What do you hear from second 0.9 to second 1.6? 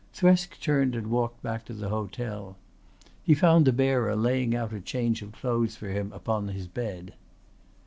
and walked